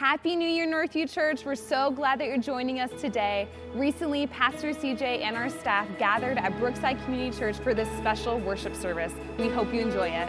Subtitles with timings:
[0.00, 1.44] Happy New Year, Northview Church.
[1.44, 3.46] We're so glad that you're joining us today.
[3.74, 8.74] Recently, Pastor CJ and our staff gathered at Brookside Community Church for this special worship
[8.74, 9.12] service.
[9.36, 10.28] We hope you enjoy it.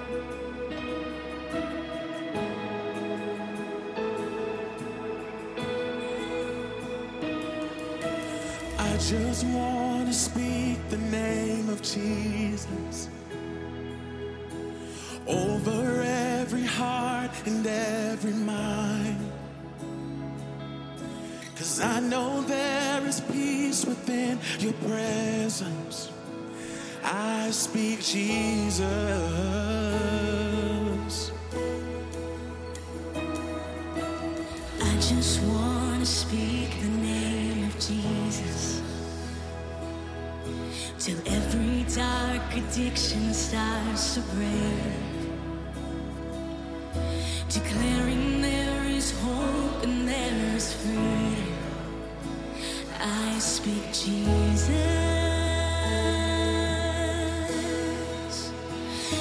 [8.77, 13.07] I just want to speak the name of Jesus
[15.25, 19.30] over every heart and every mind.
[21.71, 26.11] Cause I know there is peace within your presence.
[27.01, 28.81] I speak Jesus.
[34.81, 38.81] I just want to speak the name of Jesus
[40.99, 45.21] till every dark addiction starts to break.
[47.47, 48.00] Declaring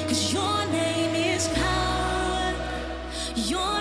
[0.09, 2.55] Cause your name is power,
[3.37, 3.80] your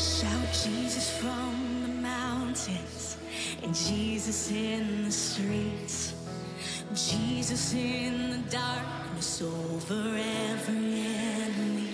[0.00, 3.18] Shout Jesus from the mountains,
[3.62, 6.14] and Jesus in the streets,
[6.94, 11.92] Jesus in the darkness over every enemy.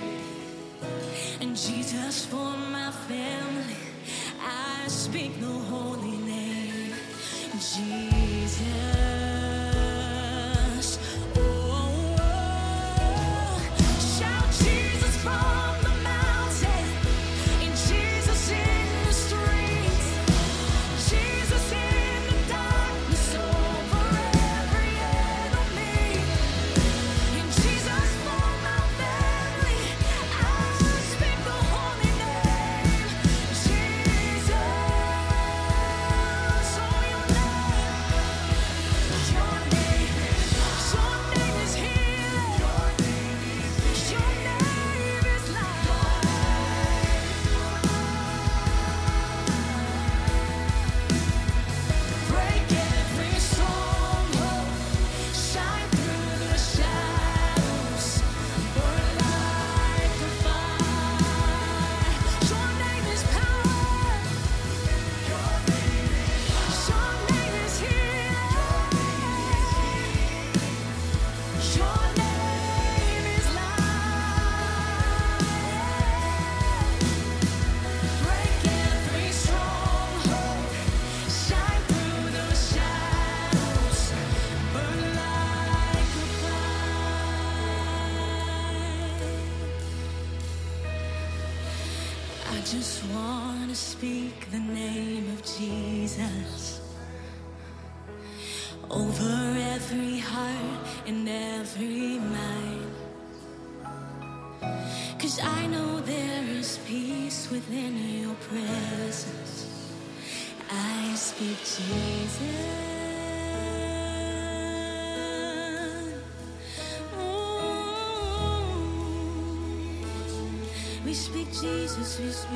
[1.41, 3.77] And Jesus for my family,
[4.41, 6.95] I speak the holy name,
[7.55, 9.16] Jesus.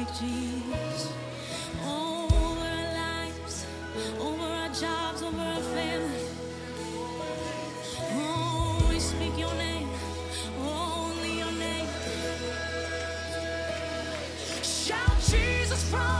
[0.07, 1.13] Jesus, we.
[1.85, 3.67] Over our lives,
[4.19, 6.25] over our jobs, over our family.
[7.99, 9.89] Oh, we speak your name,
[10.59, 11.89] only your name.
[14.63, 16.20] Shout Jesus from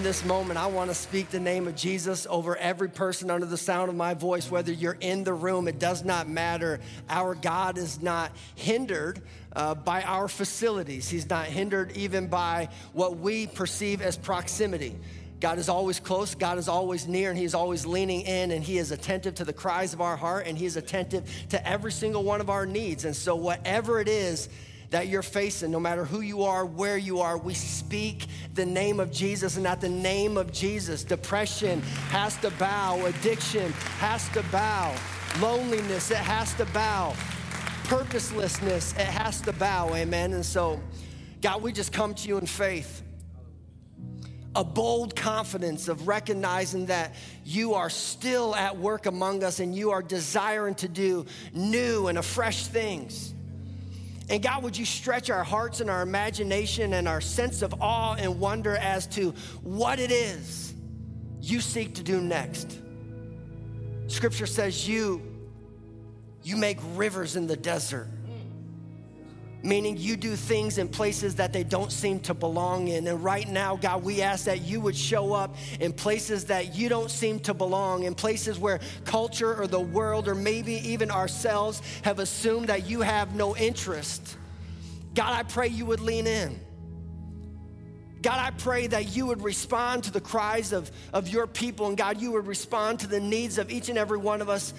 [0.00, 3.44] In this moment, I want to speak the name of Jesus over every person under
[3.44, 6.80] the sound of my voice, whether you're in the room, it does not matter.
[7.10, 9.20] Our God is not hindered
[9.54, 14.96] uh, by our facilities, He's not hindered even by what we perceive as proximity.
[15.38, 18.64] God is always close, God is always near, and He is always leaning in, and
[18.64, 21.92] He is attentive to the cries of our heart, and He is attentive to every
[21.92, 23.04] single one of our needs.
[23.04, 24.48] And so, whatever it is,
[24.90, 28.98] that you're facing, no matter who you are, where you are, we speak the name
[28.98, 29.56] of Jesus.
[29.56, 34.94] And at the name of Jesus, depression has to bow, addiction has to bow,
[35.40, 37.14] loneliness, it has to bow,
[37.84, 39.94] purposelessness, it has to bow.
[39.94, 40.32] Amen.
[40.32, 40.80] And so,
[41.40, 43.02] God, we just come to you in faith.
[44.56, 47.14] A bold confidence of recognizing that
[47.44, 52.18] you are still at work among us and you are desiring to do new and
[52.18, 53.32] afresh things.
[54.30, 58.14] And God, would you stretch our hearts and our imagination and our sense of awe
[58.14, 59.32] and wonder as to
[59.62, 60.72] what it is
[61.40, 62.78] you seek to do next?
[64.06, 65.20] Scripture says you
[66.42, 68.08] you make rivers in the desert.
[69.62, 73.06] Meaning you do things in places that they don't seem to belong in.
[73.06, 76.88] And right now, God, we ask that you would show up in places that you
[76.88, 81.82] don't seem to belong, in places where culture or the world or maybe even ourselves
[82.02, 84.36] have assumed that you have no interest.
[85.14, 86.58] God, I pray you would lean in.
[88.22, 91.96] God, I pray that you would respond to the cries of, of your people, and
[91.96, 94.74] God, you would respond to the needs of each and every one of us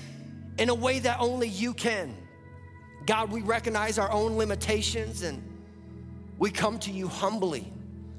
[0.59, 2.15] in a way that only you can.
[3.05, 5.41] God, we recognize our own limitations and
[6.37, 7.71] we come to you humbly,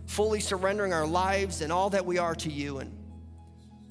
[0.07, 2.79] fully surrendering our lives and all that we are to you.
[2.79, 2.97] And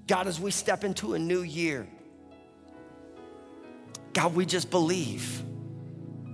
[0.08, 1.88] God, as we step into a new year,
[4.14, 5.44] God, we just believe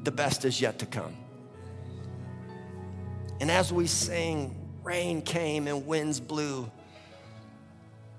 [0.03, 1.15] the best is yet to come.
[3.39, 6.71] And as we sing, rain came and winds blew,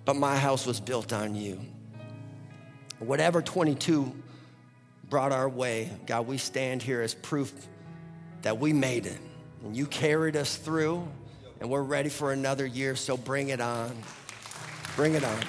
[0.05, 1.61] but my house was built on you.
[3.01, 4.15] Whatever 22
[5.09, 7.53] brought our way, God, we stand here as proof
[8.43, 9.19] that we made it.
[9.65, 11.07] And you carried us through,
[11.61, 13.97] and we're ready for another year, so bring it on.
[14.97, 15.41] Bring it on.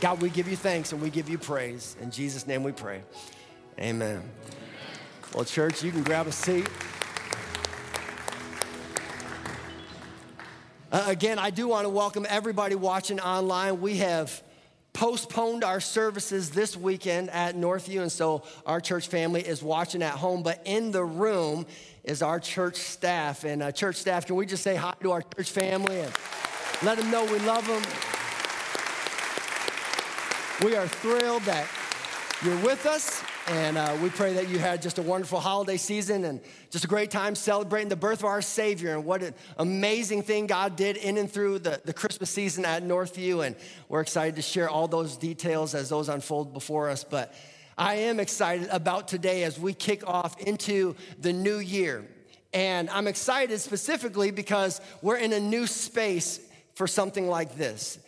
[0.00, 1.96] God, we give you thanks and we give you praise.
[2.00, 3.02] In Jesus' name we pray.
[3.80, 4.22] Amen.
[5.34, 6.68] Well, church, you can grab a seat.
[10.90, 13.80] Uh, again, I do want to welcome everybody watching online.
[13.80, 14.42] We have
[14.98, 20.14] postponed our services this weekend at Northview, and so our church family is watching at
[20.14, 20.42] home.
[20.42, 21.66] But in the room
[22.02, 23.44] is our church staff.
[23.44, 26.12] And uh, church staff, can we just say hi to our church family and
[26.82, 27.82] let them know we love them?
[30.68, 31.68] We are thrilled that
[32.44, 33.22] you're with us.
[33.50, 36.38] And uh, we pray that you had just a wonderful holiday season and
[36.68, 40.46] just a great time celebrating the birth of our Savior and what an amazing thing
[40.46, 43.46] God did in and through the, the Christmas season at Northview.
[43.46, 43.56] And
[43.88, 47.04] we're excited to share all those details as those unfold before us.
[47.04, 47.34] But
[47.78, 52.04] I am excited about today as we kick off into the new year.
[52.52, 56.38] And I'm excited specifically because we're in a new space
[56.74, 57.98] for something like this.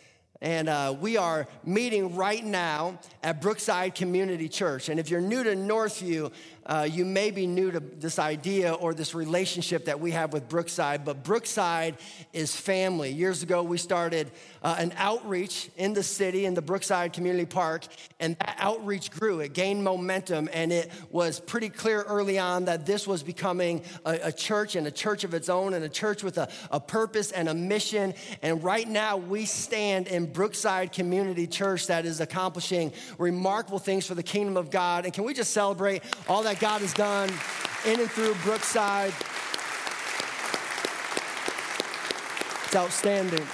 [0.41, 4.89] And uh, we are meeting right now at Brookside Community Church.
[4.89, 6.31] And if you're new to Northview,
[6.65, 10.47] uh, you may be new to this idea or this relationship that we have with
[10.47, 11.97] Brookside, but Brookside
[12.33, 13.11] is family.
[13.11, 17.85] Years ago, we started uh, an outreach in the city, in the Brookside Community Park,
[18.19, 19.39] and that outreach grew.
[19.39, 24.19] It gained momentum, and it was pretty clear early on that this was becoming a,
[24.23, 27.31] a church and a church of its own, and a church with a, a purpose
[27.31, 28.13] and a mission.
[28.41, 34.15] And right now, we stand in Brookside Community Church that is accomplishing remarkable things for
[34.15, 35.05] the kingdom of God.
[35.05, 37.29] And can we just celebrate all that God has done
[37.85, 39.13] in and through Brookside?
[42.65, 43.45] It's outstanding.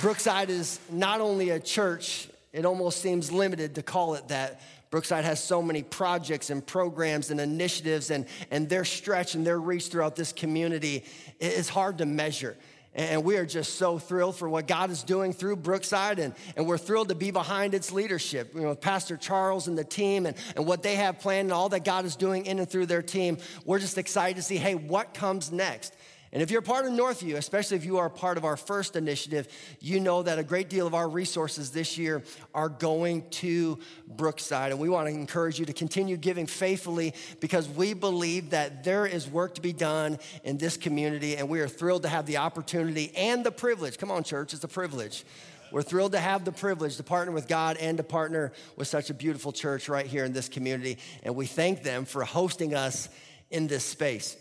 [0.00, 4.60] Brookside is not only a church, it almost seems limited to call it that.
[4.90, 9.58] Brookside has so many projects and programs and initiatives, and, and their stretch and their
[9.58, 11.04] reach throughout this community
[11.40, 12.56] is hard to measure.
[12.94, 16.66] And we are just so thrilled for what God is doing through Brookside, and, and
[16.66, 18.54] we're thrilled to be behind its leadership.
[18.54, 21.68] You know, Pastor Charles and the team, and, and what they have planned, and all
[21.70, 23.38] that God is doing in and through their team.
[23.64, 25.94] We're just excited to see hey, what comes next?
[26.34, 29.46] And if you're part of Northview, especially if you are part of our first initiative,
[29.78, 34.72] you know that a great deal of our resources this year are going to Brookside.
[34.72, 39.06] And we want to encourage you to continue giving faithfully because we believe that there
[39.06, 41.36] is work to be done in this community.
[41.36, 43.96] And we are thrilled to have the opportunity and the privilege.
[43.96, 45.24] Come on, church, it's a privilege.
[45.70, 49.08] We're thrilled to have the privilege to partner with God and to partner with such
[49.08, 50.98] a beautiful church right here in this community.
[51.22, 53.08] And we thank them for hosting us
[53.52, 54.36] in this space.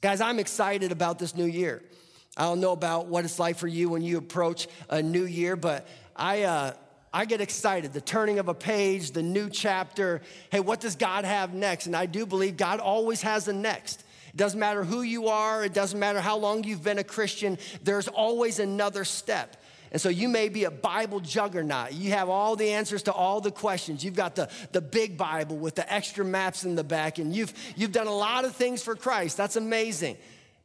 [0.00, 1.82] Guys, I'm excited about this new year.
[2.34, 5.56] I don't know about what it's like for you when you approach a new year,
[5.56, 6.72] but I, uh,
[7.12, 7.92] I get excited.
[7.92, 10.22] The turning of a page, the new chapter.
[10.50, 11.86] Hey, what does God have next?
[11.86, 14.02] And I do believe God always has the next.
[14.32, 17.58] It doesn't matter who you are, it doesn't matter how long you've been a Christian,
[17.82, 19.59] there's always another step.
[19.92, 21.92] And so you may be a Bible juggernaut.
[21.92, 24.04] You have all the answers to all the questions.
[24.04, 27.52] You've got the, the big Bible with the extra maps in the back, and you've,
[27.76, 29.36] you've done a lot of things for Christ.
[29.36, 30.16] That's amazing.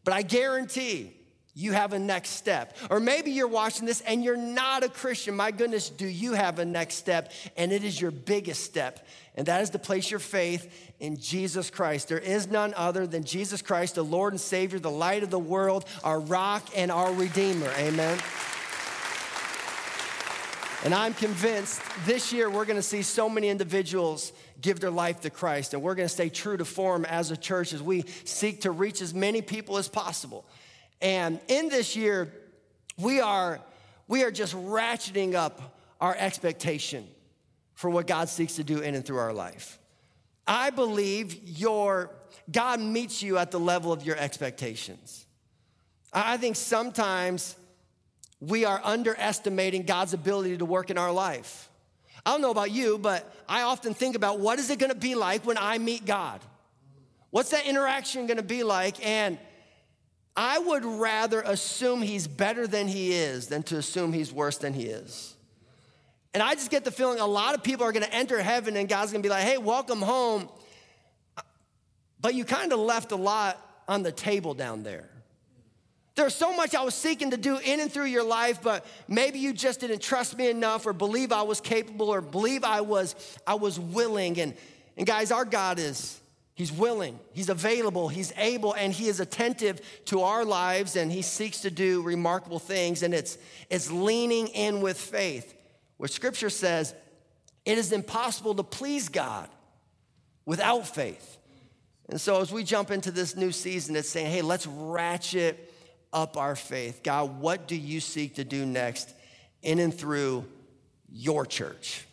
[0.04, 1.14] But I guarantee
[1.58, 2.76] you have a next step.
[2.90, 5.36] Or maybe you're watching this and you're not a Christian.
[5.38, 7.32] My goodness, do you have a next step?
[7.56, 9.08] And it is your biggest step.
[9.36, 12.10] And that is to place your faith in Jesus Christ.
[12.10, 15.40] There is none other than Jesus Christ, the Lord and Savior, the light of the
[15.40, 17.72] world, our rock and our Redeemer.
[17.78, 18.20] Amen.
[20.86, 25.32] And I'm convinced this year we're gonna see so many individuals give their life to
[25.32, 25.74] Christ.
[25.74, 29.02] And we're gonna stay true to form as a church as we seek to reach
[29.02, 30.46] as many people as possible.
[31.02, 32.32] And in this year,
[33.00, 33.60] we are,
[34.08, 37.08] we are just ratcheting up our expectation
[37.74, 39.80] for what God seeks to do in and through our life.
[40.46, 42.12] I believe your
[42.52, 45.26] God meets you at the level of your expectations.
[46.14, 47.56] I think sometimes
[48.40, 51.70] we are underestimating God's ability to work in our life.
[52.26, 55.16] I don't know about you, but I often think about what is it gonna be
[55.16, 56.42] like when I meet God?
[57.30, 59.06] What's that interaction gonna be like?
[59.06, 59.38] And
[60.36, 64.74] I would rather assume he's better than he is than to assume he's worse than
[64.74, 65.36] he is.
[66.34, 68.90] And I just get the feeling a lot of people are gonna enter heaven and
[68.90, 70.50] God's gonna be like, hey, welcome home.
[72.20, 75.10] But you kind of left a lot on the table down there.
[76.16, 79.40] There's so much I was seeking to do in and through your life, but maybe
[79.40, 83.16] you just didn't trust me enough or believe I was capable or believe I was,
[83.46, 84.40] I was willing.
[84.40, 84.54] And,
[84.96, 86.20] and guys, our God is,
[86.54, 91.22] He's willing, He's available, He's able, and He is attentive to our lives and He
[91.22, 93.04] seeks to do remarkable things.
[93.04, 93.38] And it's,
[93.70, 95.54] it's leaning in with faith,
[95.98, 96.96] where Scripture says
[97.66, 99.50] it is impossible to please God
[100.46, 101.38] without faith.
[102.08, 105.74] And so as we jump into this new season, it's saying, hey, let's ratchet
[106.16, 107.04] up our faith.
[107.04, 109.14] God, what do you seek to do next
[109.62, 110.46] in and through
[111.12, 112.06] your church?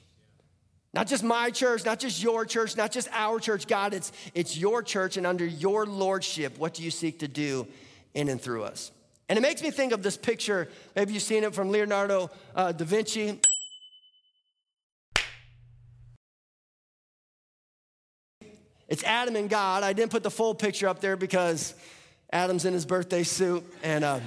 [0.93, 3.67] Not just my church, not just your church, not just our church.
[3.67, 7.67] God, it's, it's your church, and under your lordship, what do you seek to do
[8.13, 8.91] in and through us?
[9.29, 10.69] And it makes me think of this picture.
[10.95, 13.41] Maybe you've seen it from Leonardo uh, da Vinci.
[18.89, 19.85] It's Adam and God.
[19.85, 21.75] I didn't put the full picture up there because
[22.33, 24.19] Adam's in his birthday suit, and uh,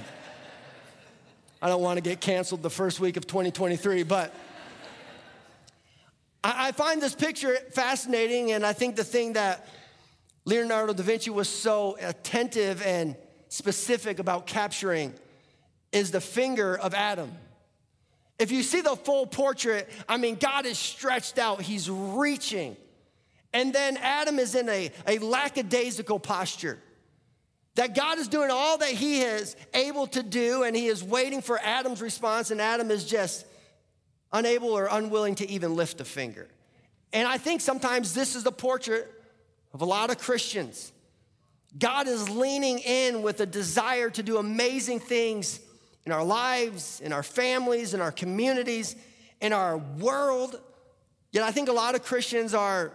[1.60, 4.32] I don't want to get canceled the first week of 2023, but
[6.44, 9.66] I, I find this picture fascinating, and I think the thing that
[10.44, 13.16] Leonardo da Vinci was so attentive and
[13.48, 15.12] specific about capturing
[15.90, 17.32] is the finger of Adam.
[18.38, 22.76] If you see the full portrait, I mean, God is stretched out, He's reaching.
[23.52, 26.78] And then Adam is in a, a lackadaisical posture.
[27.76, 31.40] That God is doing all that He is able to do, and He is waiting
[31.40, 33.46] for Adam's response, and Adam is just
[34.32, 36.48] unable or unwilling to even lift a finger.
[37.12, 39.10] And I think sometimes this is the portrait
[39.72, 40.92] of a lot of Christians.
[41.78, 45.60] God is leaning in with a desire to do amazing things
[46.06, 48.96] in our lives, in our families, in our communities,
[49.40, 50.60] in our world.
[51.32, 52.92] Yet I think a lot of Christians are,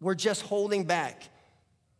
[0.00, 1.22] we're just holding back,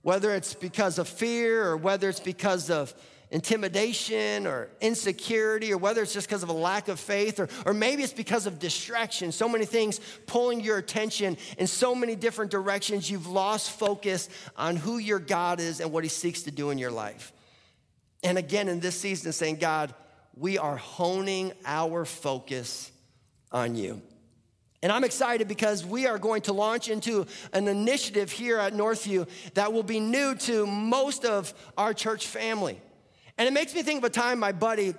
[0.02, 2.94] whether it's because of fear or whether it's because of
[3.30, 7.72] intimidation or insecurity, or whether it's just because of a lack of faith, or, or
[7.72, 9.30] maybe it's because of distraction.
[9.32, 14.76] So many things pulling your attention in so many different directions, you've lost focus on
[14.76, 17.32] who your God is and what He seeks to do in your life.
[18.22, 19.94] And again, in this season, saying, God,
[20.36, 22.90] we are honing our focus
[23.52, 24.02] on you.
[24.82, 29.28] And I'm excited because we are going to launch into an initiative here at Northview
[29.54, 32.80] that will be new to most of our church family.
[33.36, 34.94] And it makes me think of a time my buddy,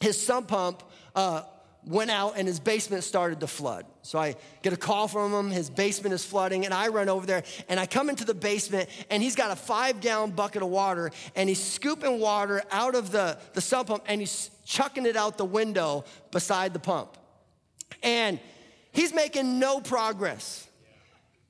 [0.00, 0.82] his sump pump,
[1.14, 1.42] uh,
[1.86, 3.86] went out and his basement started to flood.
[4.02, 7.24] So I get a call from him, his basement is flooding, and I run over
[7.24, 10.68] there and I come into the basement and he's got a five gallon bucket of
[10.68, 15.16] water and he's scooping water out of the, the sump pump and he's chucking it
[15.16, 17.16] out the window beside the pump.
[18.02, 18.40] And
[18.96, 20.66] he's making no progress.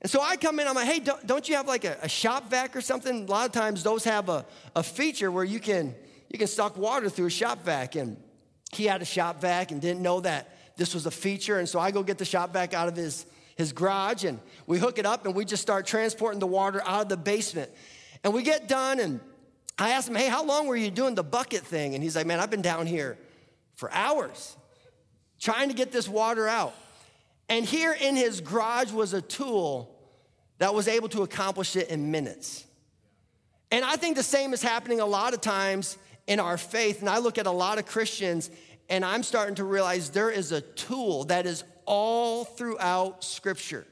[0.01, 2.09] And so I come in, I'm like, hey, don't, don't you have like a, a,
[2.09, 3.23] shop vac or something?
[3.23, 5.95] A lot of times those have a, a feature where you can,
[6.29, 7.95] you can suck water through a shop vac.
[7.95, 8.17] And
[8.71, 11.57] he had a shop vac and didn't know that this was a feature.
[11.57, 13.25] And so I go get the shop vac out of his,
[13.55, 17.03] his garage and we hook it up and we just start transporting the water out
[17.03, 17.71] of the basement.
[18.23, 19.19] And we get done and
[19.79, 21.95] I asked him, hey, how long were you doing the bucket thing?
[21.95, 23.17] And he's like, man, I've been down here
[23.75, 24.55] for hours
[25.39, 26.75] trying to get this water out.
[27.49, 29.95] And here in his garage was a tool
[30.57, 32.65] that was able to accomplish it in minutes.
[33.71, 36.99] And I think the same is happening a lot of times in our faith.
[37.01, 38.49] And I look at a lot of Christians
[38.89, 43.85] and I'm starting to realize there is a tool that is all throughout Scripture.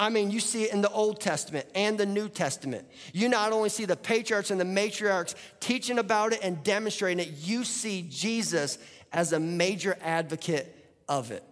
[0.00, 2.86] I mean, you see it in the Old Testament and the New Testament.
[3.12, 7.32] You not only see the patriarchs and the matriarchs teaching about it and demonstrating it,
[7.38, 8.78] you see Jesus
[9.12, 10.72] as a major advocate
[11.08, 11.42] of it.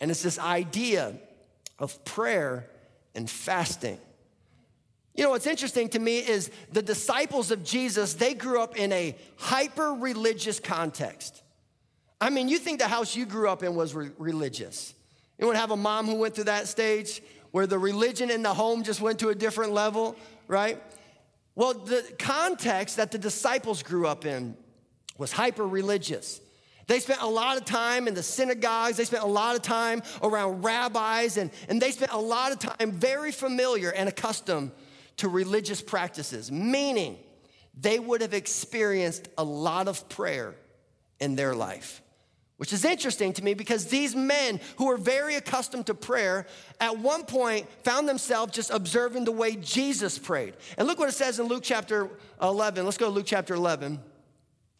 [0.00, 1.14] And it's this idea
[1.78, 2.66] of prayer
[3.14, 3.98] and fasting.
[5.14, 8.92] You know what's interesting to me is the disciples of Jesus, they grew up in
[8.92, 11.42] a hyper religious context.
[12.20, 14.94] I mean, you think the house you grew up in was re- religious.
[15.38, 18.52] You would have a mom who went through that stage where the religion in the
[18.52, 20.16] home just went to a different level,
[20.48, 20.82] right?
[21.54, 24.56] Well, the context that the disciples grew up in
[25.18, 26.40] was hyper religious.
[26.86, 28.96] They spent a lot of time in the synagogues.
[28.96, 32.58] They spent a lot of time around rabbis, and, and they spent a lot of
[32.58, 34.70] time very familiar and accustomed
[35.18, 37.18] to religious practices, meaning
[37.78, 40.54] they would have experienced a lot of prayer
[41.20, 42.02] in their life.
[42.56, 46.46] Which is interesting to me because these men who were very accustomed to prayer
[46.80, 50.54] at one point found themselves just observing the way Jesus prayed.
[50.78, 52.08] And look what it says in Luke chapter
[52.40, 52.84] 11.
[52.84, 54.00] Let's go to Luke chapter 11.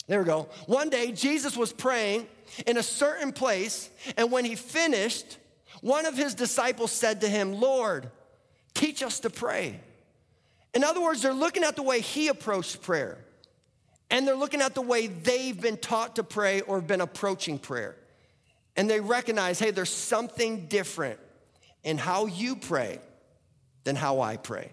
[0.07, 0.49] There we go.
[0.67, 2.27] One day, Jesus was praying
[2.67, 5.39] in a certain place, and when he finished,
[5.81, 8.11] one of his disciples said to him, Lord,
[8.75, 9.81] teach us to pray.
[10.75, 13.19] In other words, they're looking at the way he approached prayer,
[14.11, 17.97] and they're looking at the way they've been taught to pray or been approaching prayer.
[18.77, 21.21] And they recognize, hey, there's something different
[21.83, 22.99] in how you pray
[23.85, 24.73] than how I pray.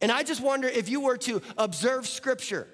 [0.00, 2.66] And I just wonder if you were to observe scripture,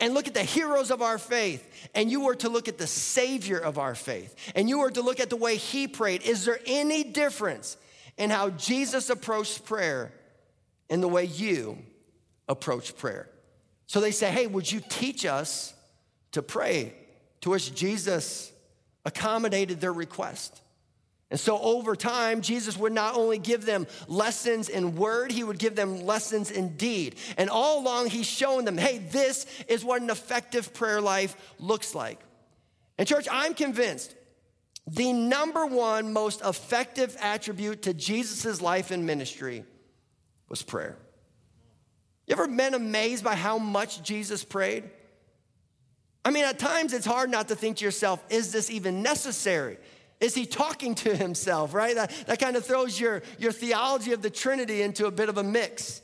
[0.00, 2.86] and look at the heroes of our faith, and you were to look at the
[2.86, 6.44] Savior of our faith, and you were to look at the way He prayed, is
[6.44, 7.76] there any difference
[8.16, 10.12] in how Jesus approached prayer
[10.90, 11.78] and the way you
[12.48, 13.28] approach prayer?
[13.86, 15.74] So they say, Hey, would you teach us
[16.32, 16.94] to pray?
[17.42, 18.50] To which Jesus
[19.04, 20.61] accommodated their request.
[21.32, 25.58] And so over time, Jesus would not only give them lessons in word, he would
[25.58, 27.14] give them lessons in deed.
[27.38, 31.94] And all along, he's showing them, hey, this is what an effective prayer life looks
[31.94, 32.20] like.
[32.98, 34.14] And, church, I'm convinced
[34.86, 39.64] the number one most effective attribute to Jesus' life and ministry
[40.50, 40.98] was prayer.
[42.26, 44.84] You ever been amazed by how much Jesus prayed?
[46.26, 49.78] I mean, at times it's hard not to think to yourself, is this even necessary?
[50.22, 51.96] Is he talking to himself, right?
[51.96, 55.36] That, that kind of throws your, your theology of the Trinity into a bit of
[55.36, 56.00] a mix.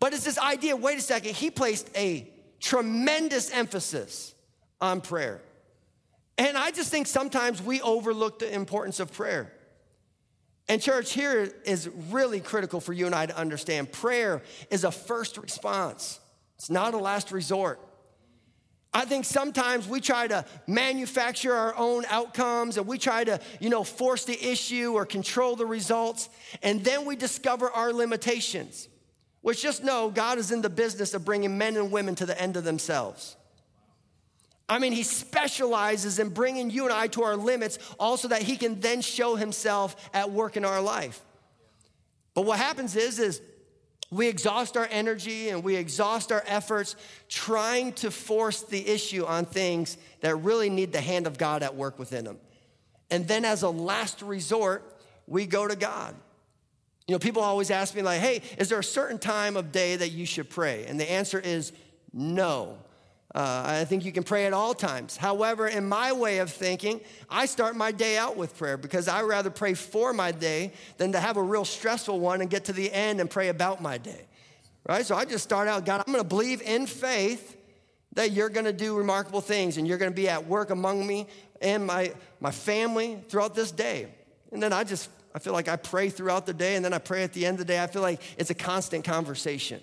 [0.00, 4.34] But it's this idea wait a second, he placed a tremendous emphasis
[4.80, 5.40] on prayer.
[6.36, 9.52] And I just think sometimes we overlook the importance of prayer.
[10.68, 14.90] And, church, here is really critical for you and I to understand prayer is a
[14.90, 16.18] first response
[16.56, 17.80] It's not a last resort.
[18.98, 23.70] I think sometimes we try to manufacture our own outcomes and we try to, you
[23.70, 26.28] know, force the issue or control the results.
[26.64, 28.88] And then we discover our limitations,
[29.40, 32.42] which just know God is in the business of bringing men and women to the
[32.42, 33.36] end of themselves.
[34.68, 38.56] I mean, he specializes in bringing you and I to our limits also that he
[38.56, 41.20] can then show himself at work in our life.
[42.34, 43.40] But what happens is, is
[44.10, 46.96] we exhaust our energy and we exhaust our efforts
[47.28, 51.76] trying to force the issue on things that really need the hand of God at
[51.76, 52.38] work within them.
[53.10, 56.14] And then as a last resort, we go to God.
[57.06, 59.96] You know, people always ask me, like, hey, is there a certain time of day
[59.96, 60.84] that you should pray?
[60.86, 61.72] And the answer is
[62.12, 62.78] no.
[63.34, 65.16] Uh, I think you can pray at all times.
[65.16, 69.22] However, in my way of thinking, I start my day out with prayer because I
[69.22, 72.72] rather pray for my day than to have a real stressful one and get to
[72.72, 74.26] the end and pray about my day.
[74.88, 75.04] Right?
[75.04, 77.56] So I just start out, God, I'm going to believe in faith
[78.14, 81.06] that you're going to do remarkable things and you're going to be at work among
[81.06, 81.26] me
[81.60, 84.08] and my, my family throughout this day.
[84.52, 86.98] And then I just, I feel like I pray throughout the day and then I
[86.98, 87.82] pray at the end of the day.
[87.82, 89.82] I feel like it's a constant conversation.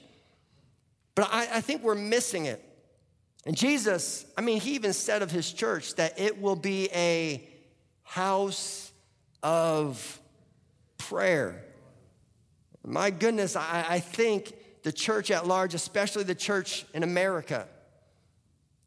[1.13, 2.64] But I, I think we're missing it
[3.45, 7.47] and Jesus, I mean, he even said of his church that it will be a
[8.03, 8.91] house
[9.43, 10.19] of
[10.97, 11.63] prayer.
[12.83, 14.53] My goodness, I, I, think
[14.83, 17.67] the church at large, especially the church in America,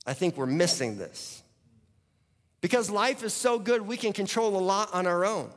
[0.06, 1.42] I think we're missing this.
[2.60, 5.50] Because life is so good, we can control a lot on our own.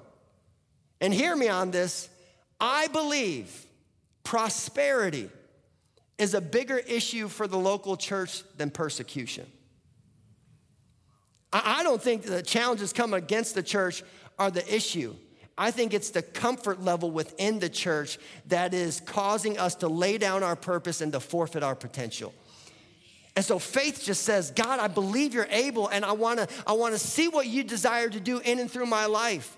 [1.00, 2.10] And hear me on this
[2.60, 3.66] I believe
[4.24, 5.30] prosperity
[6.22, 9.46] is a bigger issue for the local church than persecution.
[11.52, 14.04] I don't think the challenges come against the church
[14.38, 15.16] are the issue.
[15.58, 20.20] I think it's the comfort level within the church that is causing us to lay
[20.20, 22.34] down our purpose and to forfeit our potential.
[23.36, 27.00] And so faith just says, God, I believe you're able, and I wanna, I wanna
[27.00, 29.58] see what you desire to do in and through my life.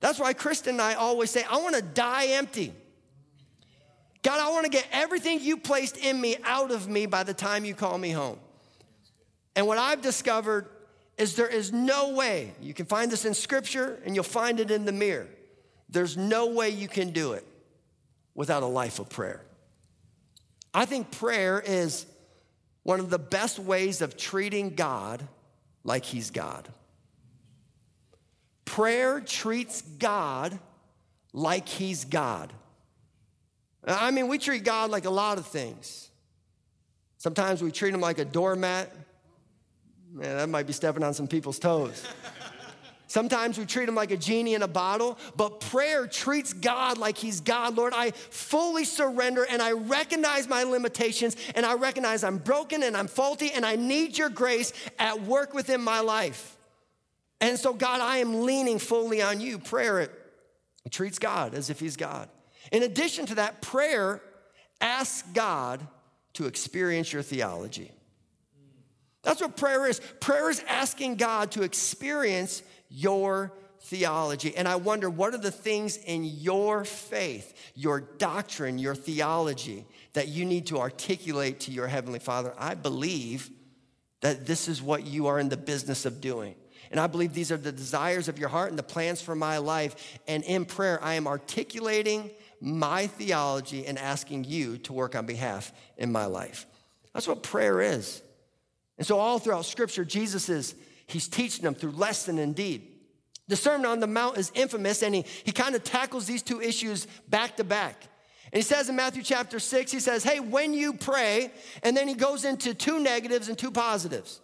[0.00, 2.74] That's why Kristen and I always say, I wanna die empty.
[4.22, 7.34] God, I want to get everything you placed in me out of me by the
[7.34, 8.38] time you call me home.
[9.54, 10.68] And what I've discovered
[11.16, 14.70] is there is no way, you can find this in scripture and you'll find it
[14.70, 15.28] in the mirror.
[15.88, 17.46] There's no way you can do it
[18.34, 19.42] without a life of prayer.
[20.72, 22.06] I think prayer is
[22.82, 25.26] one of the best ways of treating God
[25.82, 26.68] like He's God.
[28.64, 30.58] Prayer treats God
[31.32, 32.52] like He's God.
[33.86, 36.10] I mean, we treat God like a lot of things.
[37.18, 38.92] Sometimes we treat him like a doormat.
[40.12, 42.04] Man, that might be stepping on some people's toes.
[43.08, 47.16] Sometimes we treat him like a genie in a bottle, but prayer treats God like
[47.16, 47.74] he's God.
[47.74, 52.94] Lord, I fully surrender and I recognize my limitations and I recognize I'm broken and
[52.94, 56.58] I'm faulty and I need your grace at work within my life.
[57.40, 59.58] And so, God, I am leaning fully on you.
[59.58, 60.12] Prayer, it,
[60.90, 62.28] treats God as if he's God.
[62.72, 64.22] In addition to that, prayer
[64.80, 65.86] asks God
[66.34, 67.90] to experience your theology.
[69.22, 70.00] That's what prayer is.
[70.20, 74.56] Prayer is asking God to experience your theology.
[74.56, 80.28] And I wonder what are the things in your faith, your doctrine, your theology that
[80.28, 82.54] you need to articulate to your Heavenly Father?
[82.58, 83.50] I believe
[84.20, 86.54] that this is what you are in the business of doing.
[86.90, 89.58] And I believe these are the desires of your heart and the plans for my
[89.58, 90.18] life.
[90.26, 95.72] And in prayer, I am articulating my theology and asking you to work on behalf
[95.96, 96.66] in my life.
[97.12, 98.22] That's what prayer is.
[98.96, 100.74] And so, all throughout Scripture, Jesus is,
[101.06, 102.86] he's teaching them through lesson and deed.
[103.46, 106.60] The Sermon on the Mount is infamous, and he, he kind of tackles these two
[106.60, 108.02] issues back to back.
[108.52, 112.08] And he says in Matthew chapter 6, he says, Hey, when you pray, and then
[112.08, 114.40] he goes into two negatives and two positives.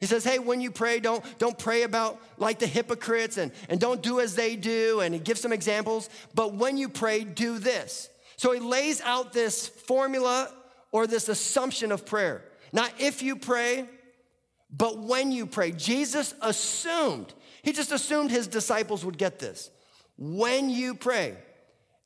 [0.00, 3.78] He says, hey, when you pray, don't, don't pray about like the hypocrites and, and
[3.78, 5.00] don't do as they do.
[5.00, 6.08] And he gives some examples.
[6.34, 8.08] But when you pray, do this.
[8.36, 10.50] So he lays out this formula
[10.90, 12.42] or this assumption of prayer.
[12.72, 13.86] Not if you pray,
[14.74, 15.72] but when you pray.
[15.72, 19.70] Jesus assumed, he just assumed his disciples would get this.
[20.16, 21.36] When you pray.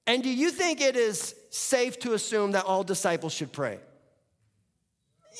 [0.06, 3.78] And do you think it is safe to assume that all disciples should pray?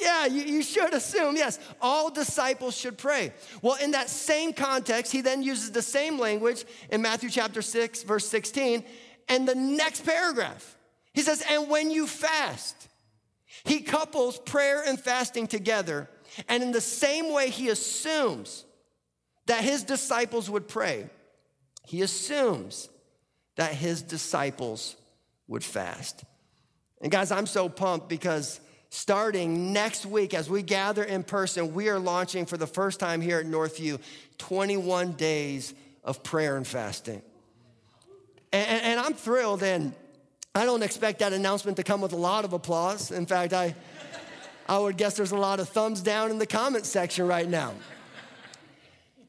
[0.01, 3.33] Yeah, you, you, should assume, yes, all disciples should pray.
[3.63, 8.03] Well, in that same context, he then uses the same language in Matthew chapter 6,
[8.03, 8.85] verse 16,
[9.29, 10.77] and the next paragraph.
[11.13, 12.89] He says, And when you fast,
[13.65, 16.09] he couples prayer and fasting together.
[16.49, 18.65] And in the same way, he assumes
[19.47, 21.09] that his disciples would pray,
[21.87, 22.89] he assumes
[23.57, 24.97] that his disciples
[25.47, 26.25] would fast.
[27.01, 28.61] And guys, I'm so pumped because
[28.95, 33.21] starting next week as we gather in person, we are launching for the first time
[33.21, 34.01] here at Northview
[34.39, 37.21] 21 days of prayer and fasting.
[38.53, 39.93] And, and, I'm thrilled, and
[40.55, 43.11] I don't expect that announcement to come with a lot of applause.
[43.11, 43.75] In fact, I,
[44.69, 47.75] I would guess there's a lot of thumbs down in the comment section right now.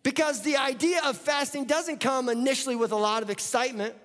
[0.04, 3.96] Because the idea of fasting doesn't come initially with a lot of excitement.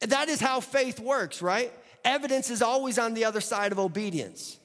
[0.00, 1.72] That is how faith works, right?
[2.04, 4.58] Evidence is always on the other side of obedience,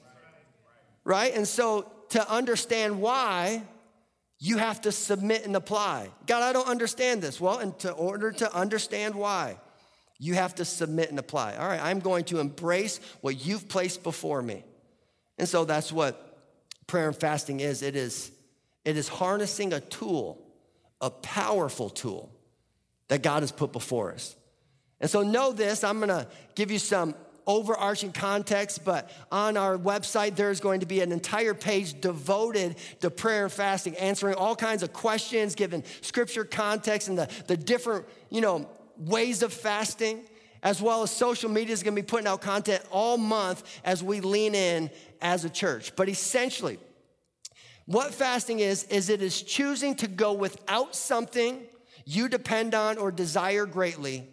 [1.04, 1.34] right?
[1.34, 3.62] And so to understand why,
[4.38, 6.10] you have to submit and apply.
[6.26, 7.40] God, I don't understand this.
[7.40, 9.56] Well, in to order to understand why,
[10.18, 11.56] you have to submit and apply.
[11.56, 14.64] All right, I'm going to embrace what you've placed before me.
[15.38, 16.38] And so that's what
[16.86, 17.82] prayer and fasting is.
[17.82, 18.30] It is
[18.84, 20.44] it is harnessing a tool,
[21.00, 22.30] a powerful tool
[23.08, 24.34] that God has put before us.
[25.02, 30.36] And so, know this I'm gonna give you some overarching context, but on our website,
[30.36, 34.84] there's going to be an entire page devoted to prayer and fasting, answering all kinds
[34.84, 40.22] of questions, giving scripture context and the, the different, you know, ways of fasting,
[40.62, 44.20] as well as social media is gonna be putting out content all month as we
[44.20, 44.88] lean in
[45.20, 45.96] as a church.
[45.96, 46.78] But essentially,
[47.86, 51.60] what fasting is, is it is choosing to go without something
[52.04, 54.28] you depend on or desire greatly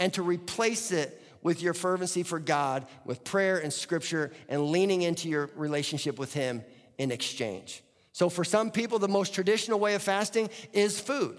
[0.00, 5.02] and to replace it with your fervency for God, with prayer and scripture, and leaning
[5.02, 6.64] into your relationship with Him
[6.98, 7.84] in exchange.
[8.12, 11.38] So, for some people, the most traditional way of fasting is food.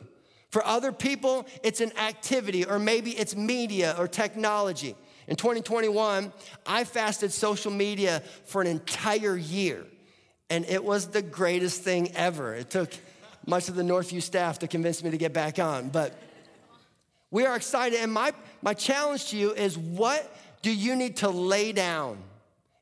[0.50, 4.95] For other people, it's an activity, or maybe it's media or technology.
[5.28, 6.32] In 2021,
[6.65, 9.86] I fasted social media for an entire year
[10.52, 12.54] and it was the greatest thing ever.
[12.54, 12.91] It took
[13.47, 16.13] much of the Northview staff to convince me to get back on, but
[17.32, 18.00] we are excited.
[18.00, 22.17] And my, my challenge to you is what do you need to lay down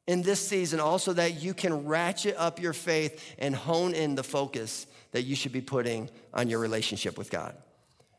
[0.07, 4.23] in this season also that you can ratchet up your faith and hone in the
[4.23, 7.55] focus that you should be putting on your relationship with God?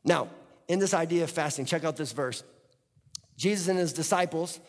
[0.05, 0.29] Now,
[0.69, 2.45] in this idea of fasting, check out this verse.
[3.37, 4.61] Jesus and his disciples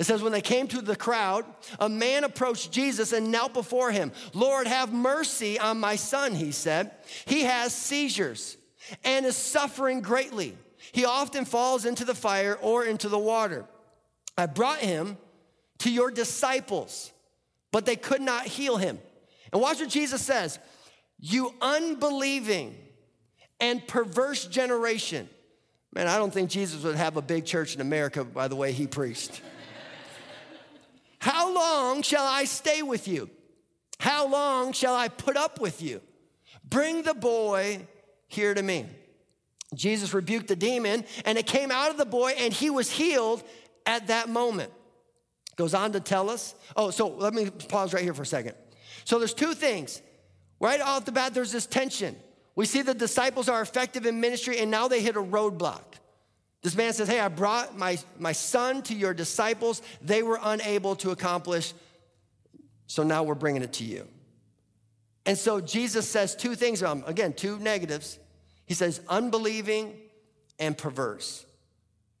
[0.00, 1.44] it says, when they came to the crowd,
[1.78, 4.12] a man approached Jesus and knelt before him.
[4.32, 6.92] Lord, have mercy on my son, he said.
[7.26, 8.56] He has seizures
[9.04, 10.56] and is suffering greatly.
[10.92, 13.64] He often falls into the fire or into the water.
[14.36, 15.18] I brought him
[15.78, 17.12] to your disciples,
[17.72, 18.98] but they could not heal him.
[19.52, 20.58] And watch what Jesus says
[21.18, 22.76] You unbelieving
[23.60, 25.28] and perverse generation.
[25.92, 28.72] Man, I don't think Jesus would have a big church in America by the way
[28.72, 29.42] he preached.
[31.18, 33.28] How long shall I stay with you?
[33.98, 36.00] How long shall I put up with you?
[36.64, 37.86] Bring the boy
[38.28, 38.86] here to me.
[39.74, 43.42] Jesus rebuked the demon, and it came out of the boy, and he was healed
[43.86, 44.72] at that moment.
[45.56, 46.54] Goes on to tell us.
[46.74, 48.54] Oh, so let me pause right here for a second.
[49.04, 50.00] So there's two things.
[50.58, 52.16] Right off the bat, there's this tension.
[52.56, 55.82] We see the disciples are effective in ministry, and now they hit a roadblock.
[56.62, 59.82] This man says, Hey, I brought my, my son to your disciples.
[60.02, 61.72] They were unable to accomplish,
[62.86, 64.06] so now we're bringing it to you.
[65.24, 68.18] And so Jesus says two things, again, two negatives.
[68.70, 69.98] He says, unbelieving
[70.60, 71.44] and perverse.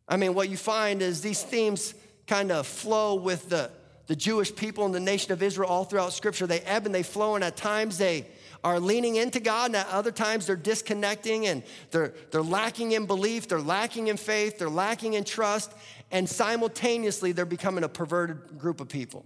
[0.08, 1.94] I mean, what you find is these themes
[2.26, 3.70] kind of flow with the,
[4.08, 6.48] the Jewish people and the nation of Israel all throughout Scripture.
[6.48, 8.26] They ebb and they flow, and at times they
[8.64, 13.06] are leaning into God, and at other times they're disconnecting and they're, they're lacking in
[13.06, 15.72] belief, they're lacking in faith, they're lacking in trust,
[16.10, 19.24] and simultaneously they're becoming a perverted group of people.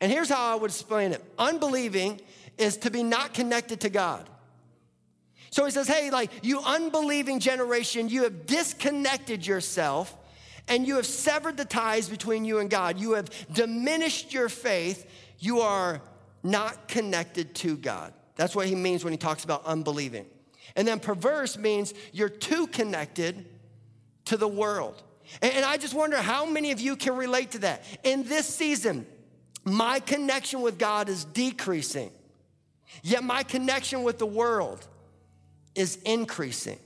[0.00, 2.18] And here's how I would explain it unbelieving
[2.56, 4.26] is to be not connected to God.
[5.50, 10.16] So he says, hey, like you unbelieving generation, you have disconnected yourself
[10.68, 12.98] and you have severed the ties between you and God.
[12.98, 15.10] You have diminished your faith.
[15.38, 16.00] You are
[16.42, 18.12] not connected to God.
[18.36, 20.26] That's what he means when he talks about unbelieving.
[20.76, 23.44] And then perverse means you're too connected
[24.26, 25.02] to the world.
[25.42, 27.84] And, I just wonder how many of you can relate to that.
[28.02, 29.06] In this season,
[29.64, 32.10] my connection with God is decreasing,
[33.02, 34.86] yet my connection with the world
[35.74, 36.78] is increasing.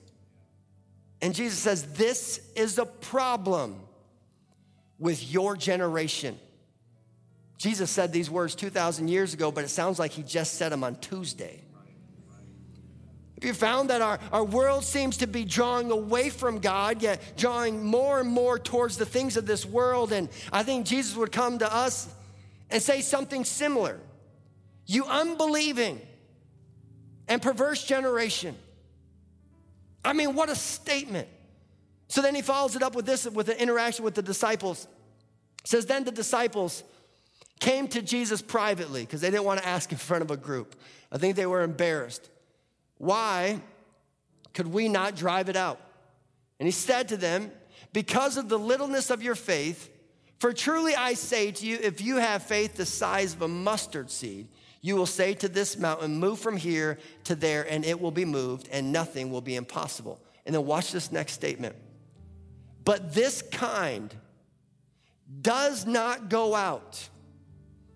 [1.20, 3.81] And Jesus says, This is a problem
[4.99, 6.38] with your generation.
[7.57, 10.85] Jesus said these words 2,000 years ago, but it sounds like he just said them
[10.85, 11.62] on Tuesday.
[13.37, 17.20] Have you found that our, our world seems to be drawing away from God, yet
[17.37, 20.12] drawing more and more towards the things of this world?
[20.12, 22.09] And I think Jesus would come to us
[22.70, 23.99] and say something similar.
[24.87, 26.01] You unbelieving
[27.29, 28.57] and perverse generation.
[30.05, 31.29] I mean, what a statement.
[32.09, 34.87] So then he follows it up with this with an interaction with the disciples.
[35.64, 36.85] It says, Then the disciples
[37.61, 40.77] came to Jesus privately because they didn't want to ask in front of a group.
[41.11, 42.29] I think they were embarrassed.
[42.99, 43.61] Why
[44.53, 45.81] could we not drive it out?
[46.61, 47.51] And he said to them,
[47.93, 49.90] Because of the littleness of your faith,
[50.38, 54.11] for truly I say to you, if you have faith the size of a mustard
[54.11, 54.49] seed,
[54.85, 58.27] you will say to this mountain, Move from here to there, and it will be
[58.27, 60.20] moved, and nothing will be impossible.
[60.44, 61.75] And then watch this next statement.
[62.85, 64.14] But this kind
[65.40, 67.09] does not go out.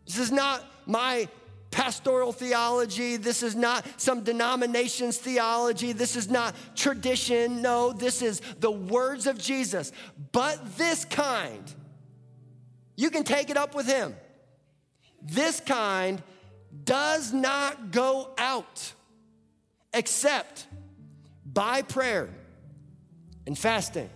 [0.07, 1.29] This is not my
[1.71, 3.19] pastoral theology.
[3.19, 5.93] This is not some denomination's theology.
[5.93, 7.61] This is not tradition.
[7.61, 9.93] No, this is the words of Jesus.
[10.33, 11.71] But this kind,
[12.97, 14.17] you can take it up with him.
[15.21, 16.23] This kind
[16.85, 18.93] does not go out
[19.93, 20.67] except
[21.45, 22.29] by prayer
[23.47, 24.11] and fasting.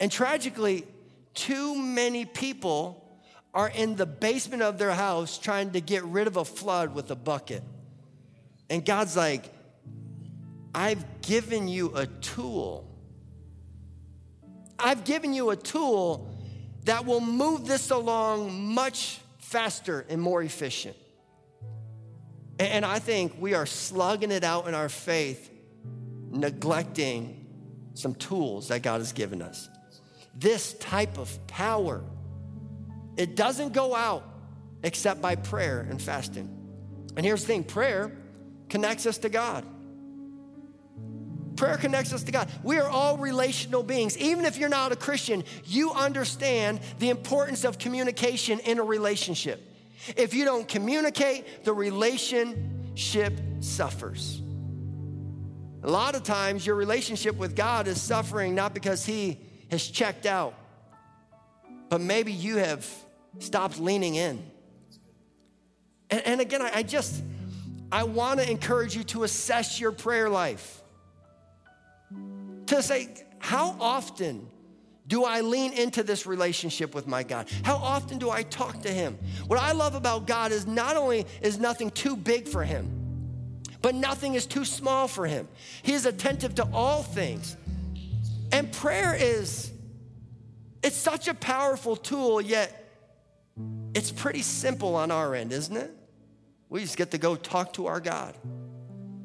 [0.00, 0.84] And tragically,
[1.34, 3.02] too many people
[3.54, 7.10] are in the basement of their house trying to get rid of a flood with
[7.10, 7.62] a bucket.
[8.68, 9.44] And God's like,
[10.74, 12.86] I've given you a tool.
[14.78, 16.28] I've given you a tool
[16.84, 20.96] that will move this along much faster and more efficient.
[22.58, 25.50] And I think we are slugging it out in our faith,
[26.30, 27.46] neglecting
[27.94, 29.68] some tools that God has given us.
[30.34, 32.02] This type of power,
[33.16, 34.24] it doesn't go out
[34.82, 36.52] except by prayer and fasting.
[37.16, 38.12] And here's the thing prayer
[38.68, 39.64] connects us to God.
[41.56, 42.50] Prayer connects us to God.
[42.62, 44.18] We are all relational beings.
[44.18, 49.62] Even if you're not a Christian, you understand the importance of communication in a relationship.
[50.16, 54.42] If you don't communicate, the relationship suffers.
[55.82, 59.38] A lot of times, your relationship with God is suffering not because He
[59.70, 60.54] has checked out,
[61.88, 62.86] but maybe you have
[63.38, 64.42] stopped leaning in.
[66.10, 67.22] And, and again, I, I just,
[67.92, 70.82] I want to encourage you to assess your prayer life.
[72.66, 74.48] To say, how often
[75.06, 77.48] do I lean into this relationship with my God?
[77.62, 79.18] How often do I talk to him?
[79.46, 82.90] What I love about God is not only is nothing too big for him,
[83.82, 85.48] but nothing is too small for him.
[85.82, 87.56] He is attentive to all things.
[88.52, 89.70] And prayer is
[90.82, 92.82] it's such a powerful tool yet
[93.94, 95.90] it's pretty simple on our end, isn't it?
[96.68, 98.36] We just get to go talk to our God.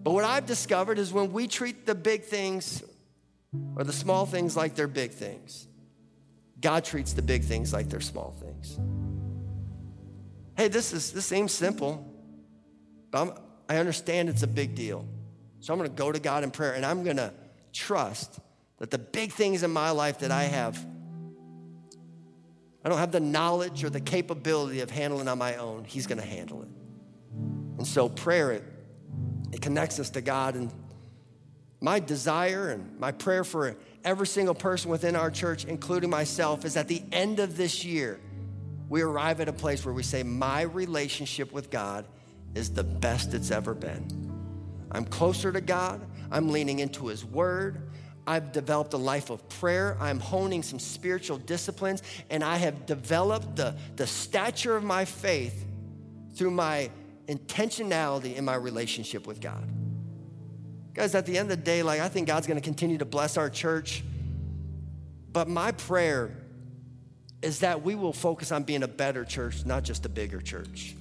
[0.04, 2.82] But what I've discovered is when we treat the big things
[3.76, 5.68] or the small things like they're big things,
[6.62, 8.80] God treats the big things like they're small things.
[10.56, 12.08] Hey, this is this seems simple,
[13.10, 13.34] but I'm,
[13.68, 15.06] I understand it's a big deal.
[15.60, 17.34] So I'm going to go to God in prayer and I'm going to
[17.74, 18.40] trust
[18.80, 20.86] that the big things in my life that I have
[22.84, 25.84] I don't have the knowledge or the capability of handling on my own.
[25.84, 26.70] He's going to handle it.
[27.78, 28.64] And so prayer it
[29.52, 30.72] it connects us to God and
[31.82, 36.78] my desire and my prayer for every single person within our church, including myself, is
[36.78, 38.20] at the end of this year,
[38.90, 42.06] we arrive at a place where we say, My relationship with God
[42.56, 44.32] is the best it's ever been.
[44.92, 47.90] I'm closer to God, I'm leaning into His Word.
[48.28, 49.98] I've developed a life of prayer.
[50.00, 55.66] I'm honing some spiritual disciplines, and I have developed the, the stature of my faith
[56.36, 56.92] through my
[57.28, 59.68] intentionality in my relationship with God.
[60.94, 63.38] Guys, at the end of the day, like I think God's gonna continue to bless
[63.38, 64.04] our church.
[65.32, 66.36] But my prayer
[67.42, 70.96] is that we will focus on being a better church, not just a bigger church.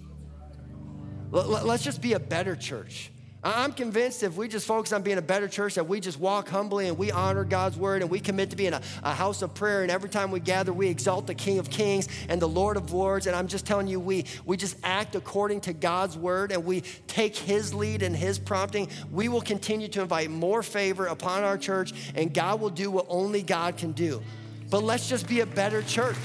[1.31, 3.11] Let's just be a better church.
[3.42, 6.50] I'm convinced if we just focus on being a better church, that we just walk
[6.50, 9.55] humbly and we honor God's word and we commit to being a, a, house of
[9.55, 9.81] prayer.
[9.81, 12.92] And every time we gather, we exalt the King of Kings and the Lord of
[12.92, 13.26] Lords.
[13.26, 16.83] And I'm just telling you, we, we just act according to God's word and we
[17.07, 18.88] take His lead and His prompting.
[19.11, 23.07] We will continue to invite more favor upon our church, and God will do what
[23.09, 24.23] only God can do.
[24.69, 26.17] But let's just be a better church.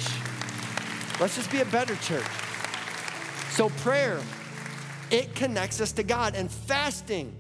[1.22, 2.28] Let's just be a better church.
[3.52, 4.20] So, prayer
[5.12, 7.36] it connects us to God, and fasting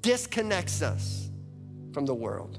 [0.00, 1.30] disconnects us
[1.92, 2.58] from the world.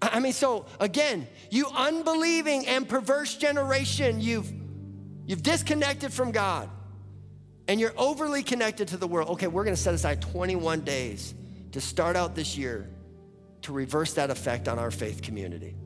[0.00, 4.50] I mean, so again, you unbelieving and perverse generation, you've
[5.26, 6.70] you've disconnected from God
[7.68, 9.28] and you're overly connected to the world.
[9.30, 11.34] Okay, we're gonna set aside 21 days
[11.72, 12.88] to start out this year
[13.62, 15.76] to reverse that effect on our faith community.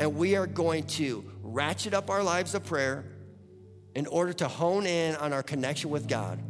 [0.00, 3.04] And we are going to ratchet up our lives of prayer
[3.94, 6.42] in order to hone in on our connection with God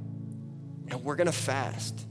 [0.91, 2.07] and we're gonna fast.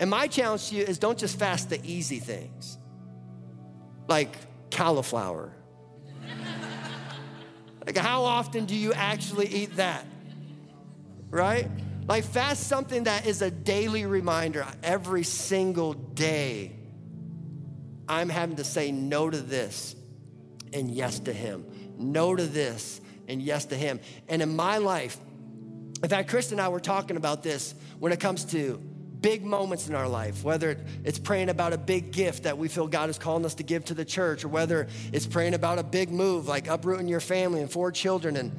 [0.00, 2.78] And my challenge to you is don't just fast the easy things,
[4.06, 4.36] like
[4.70, 5.52] cauliflower.
[7.86, 10.04] Like, how often do you actually eat that?
[11.30, 11.70] Right?
[12.06, 16.76] Like, fast something that is a daily reminder every single day.
[18.06, 19.96] I'm having to say no to this
[20.74, 21.64] and yes to Him.
[21.96, 24.00] No to this and yes to Him.
[24.28, 25.18] And in my life,
[26.02, 28.80] in fact, Chris and I were talking about this when it comes to
[29.20, 32.86] big moments in our life, whether it's praying about a big gift that we feel
[32.86, 35.82] God is calling us to give to the church, or whether it's praying about a
[35.82, 38.52] big move like uprooting your family and four children and,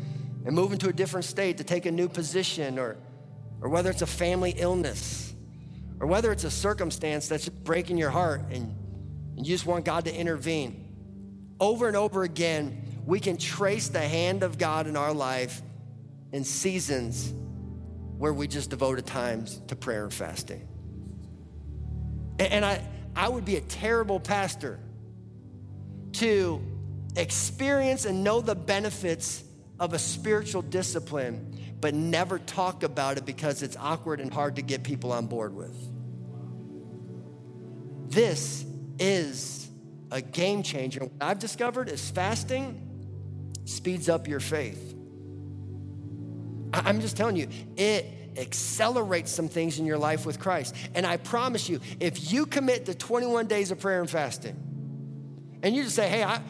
[0.45, 2.97] and moving to a different state to take a new position, or,
[3.61, 5.33] or whether it's a family illness,
[6.01, 8.75] or whether it's a circumstance that's breaking your heart and,
[9.37, 10.85] and you just want God to intervene.
[11.59, 15.61] Over and over again, we can trace the hand of God in our life
[16.31, 17.33] in seasons
[18.17, 20.67] where we just devoted times to prayer and fasting.
[22.37, 22.81] And I,
[23.15, 24.79] I would be a terrible pastor
[26.13, 26.61] to
[27.15, 29.43] experience and know the benefits
[29.79, 34.61] of a spiritual discipline, but never talk about it because it's awkward and hard to
[34.61, 35.75] get people on board with.
[38.09, 38.65] This
[38.99, 39.69] is
[40.11, 41.01] a game changer.
[41.01, 42.85] What I've discovered is fasting
[43.65, 44.95] speeds up your faith.
[46.73, 47.47] I'm just telling you,
[47.77, 48.05] it
[48.37, 50.75] accelerates some things in your life with Christ.
[50.95, 54.55] And I promise you, if you commit to 21 days of prayer and fasting,
[55.61, 56.41] and you just say, hey, I,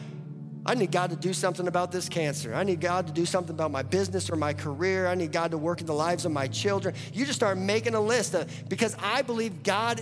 [0.64, 2.54] I need God to do something about this cancer.
[2.54, 5.08] I need God to do something about my business or my career.
[5.08, 6.94] I need God to work in the lives of my children.
[7.12, 10.00] You just start making a list of, because I believe God,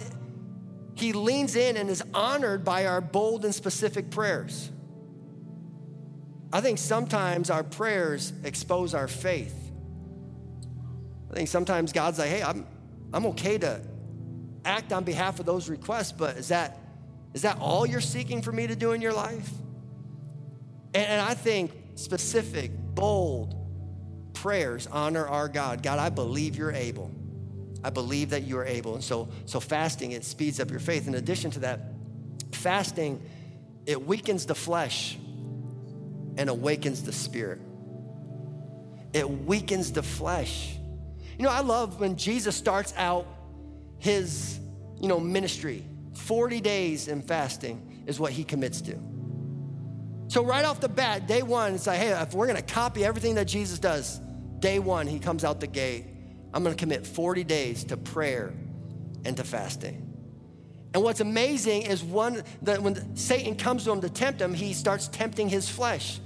[0.95, 4.71] He leans in and is honored by our bold and specific prayers.
[6.53, 9.68] I think sometimes our prayers expose our faith.
[11.31, 12.67] I think sometimes God's like, hey, I'm,
[13.13, 13.81] I'm okay to
[14.65, 16.79] act on behalf of those requests, but is that,
[17.35, 19.51] is that all you're seeking for me to do in your life?
[20.95, 23.55] And, and I think specific, bold
[24.33, 25.83] prayers honor our God.
[25.83, 27.11] God, I believe you're able.
[27.83, 28.95] I believe that you are able.
[28.95, 31.07] And so, so fasting, it speeds up your faith.
[31.07, 31.81] In addition to that,
[32.53, 33.21] fasting,
[33.87, 35.17] it weakens the flesh
[36.37, 37.61] and awakens the spirit.
[39.13, 40.78] It weakens the flesh
[41.39, 43.27] you know, I love when Jesus starts out
[43.99, 44.59] his,
[45.01, 45.85] you know, ministry.
[46.15, 48.99] 40 days in fasting is what he commits to.
[50.27, 53.37] So right off the bat, day one, it's like, hey, if we're gonna copy everything
[53.37, 54.21] that Jesus does,
[54.59, 56.05] day one, he comes out the gate.
[56.53, 58.53] I'm gonna commit 40 days to prayer
[59.25, 60.05] and to fasting.
[60.93, 64.73] And what's amazing is one that when Satan comes to him to tempt him, he
[64.73, 66.19] starts tempting his flesh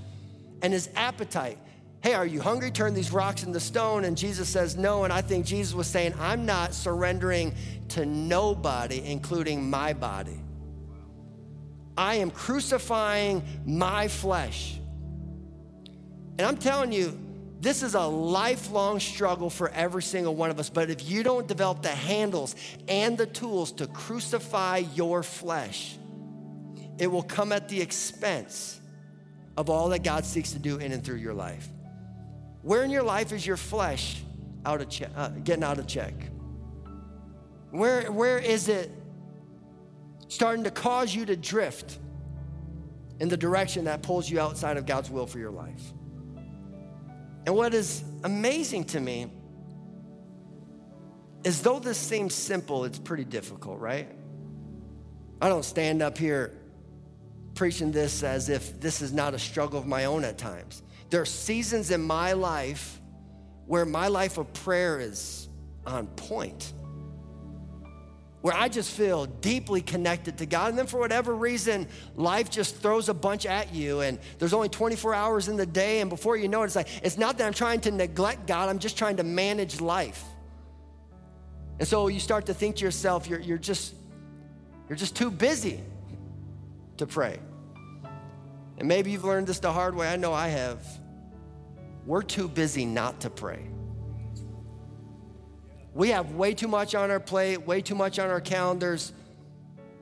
[0.63, 1.59] and his appetite.
[2.03, 2.73] Hey, are you hungry?
[2.73, 4.05] Turn these rocks into stone.
[4.05, 5.05] And Jesus says, No.
[5.05, 7.55] And I think Jesus was saying, I'm not surrendering
[7.91, 10.41] to nobody, including my body.
[11.97, 14.79] I am crucifying my flesh.
[16.39, 17.17] And I'm telling you,
[17.61, 20.69] this is a lifelong struggle for every single one of us.
[20.69, 22.57] But if you don't develop the handles
[22.89, 25.97] and the tools to crucify your flesh,
[26.99, 28.81] it will come at the expense
[29.57, 31.69] of all that God seeks to do in and through your life.
[32.63, 34.23] Where in your life is your flesh
[34.65, 36.15] out of che- uh, getting out of check?
[37.71, 38.91] Where, where is it
[40.29, 41.99] starting to cause you to drift
[43.19, 45.83] in the direction that pulls you outside of God's will for your life?
[47.45, 49.33] And what is amazing to me
[51.45, 54.09] is though this seems simple, it's pretty difficult, right?
[55.41, 56.57] I don't stand up here
[57.55, 60.83] preaching this as if this is not a struggle of my own at times.
[61.13, 62.99] There are seasons in my life
[63.67, 65.47] where my life of prayer is
[65.85, 66.73] on point,
[68.41, 70.71] where I just feel deeply connected to God.
[70.71, 71.87] And then for whatever reason,
[72.17, 76.01] life just throws a bunch at you, and there's only 24 hours in the day.
[76.01, 78.71] And before you know it, it's like, it's not that I'm trying to neglect God,
[78.71, 80.25] I'm just trying to manage life.
[81.79, 83.95] And so you start to think to yourself, you're, you're just
[84.89, 85.79] you're just too busy
[86.97, 87.39] to pray.
[88.79, 90.09] And maybe you've learned this the hard way.
[90.09, 91.02] I know I have
[92.07, 93.69] we're too busy not to pray.
[95.95, 99.13] We have way too much on our plate, way too much on our calendars,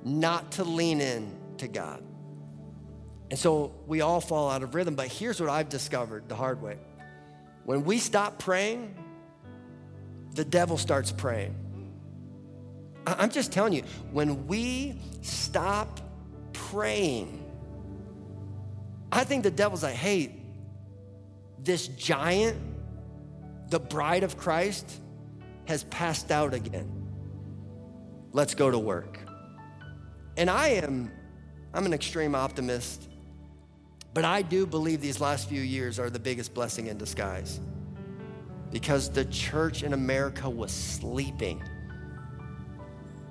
[0.04, 2.02] not to lean in to God.
[3.30, 4.94] And so we all fall out of rhythm.
[4.94, 6.78] But here's what I've discovered the hard way
[7.64, 8.94] when we stop praying,
[10.34, 11.54] the devil starts praying.
[13.06, 13.82] I'm just telling you,
[14.12, 16.00] when we stop
[16.52, 17.44] praying,
[19.10, 20.39] I think the devil's like, hey,
[21.62, 22.56] this giant,
[23.68, 25.00] the bride of Christ,
[25.66, 26.90] has passed out again.
[28.32, 29.18] Let's go to work.
[30.36, 31.10] And I am,
[31.74, 33.08] I'm an extreme optimist.
[34.12, 37.60] But I do believe these last few years are the biggest blessing in disguise
[38.70, 41.62] because the church in America was sleeping.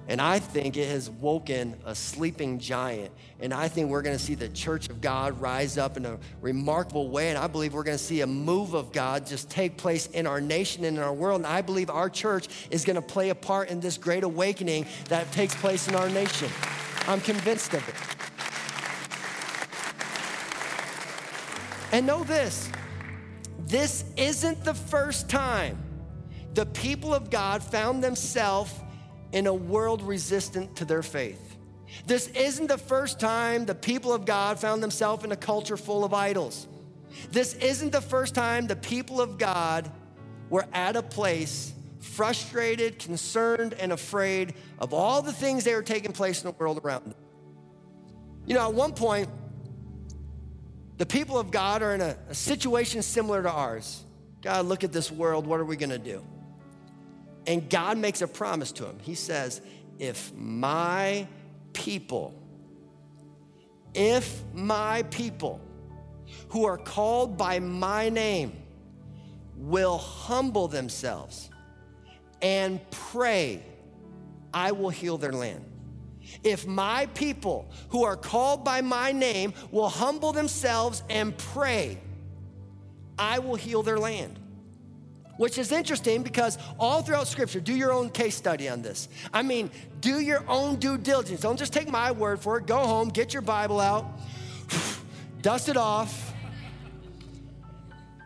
[0.09, 3.11] And I think it has woken a sleeping giant.
[3.39, 6.17] And I think we're going to see the church of God rise up in a
[6.41, 7.29] remarkable way.
[7.29, 10.25] And I believe we're going to see a move of God just take place in
[10.25, 11.41] our nation and in our world.
[11.41, 14.87] And I believe our church is going to play a part in this great awakening
[15.09, 16.49] that takes place in our nation.
[17.07, 17.95] I'm convinced of it.
[21.91, 22.71] And know this
[23.59, 25.77] this isn't the first time
[26.55, 28.73] the people of God found themselves
[29.31, 31.57] in a world resistant to their faith.
[32.05, 36.03] This isn't the first time the people of God found themselves in a culture full
[36.03, 36.67] of idols.
[37.31, 39.91] This isn't the first time the people of God
[40.49, 46.11] were at a place frustrated, concerned, and afraid of all the things that were taking
[46.11, 47.15] place in the world around them.
[48.45, 49.29] You know, at one point,
[50.97, 54.03] the people of God are in a, a situation similar to ours.
[54.41, 55.45] God, look at this world.
[55.45, 56.23] What are we going to do?
[57.47, 58.97] And God makes a promise to him.
[59.01, 59.61] He says,
[59.97, 61.27] If my
[61.73, 62.33] people,
[63.93, 65.61] if my people
[66.49, 68.53] who are called by my name
[69.55, 71.49] will humble themselves
[72.41, 73.63] and pray,
[74.53, 75.65] I will heal their land.
[76.43, 81.97] If my people who are called by my name will humble themselves and pray,
[83.17, 84.39] I will heal their land.
[85.39, 89.07] Which is interesting because all throughout Scripture, do your own case study on this.
[89.33, 89.71] I mean,
[90.01, 91.39] do your own due diligence.
[91.39, 92.65] Don't just take my word for it.
[92.65, 94.05] Go home, get your Bible out,
[95.41, 96.33] dust it off,